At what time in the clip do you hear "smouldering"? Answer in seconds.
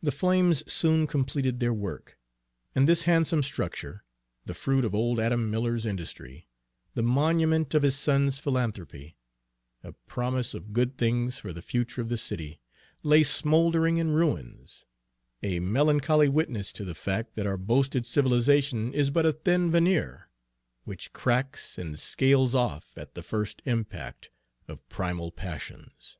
13.24-13.96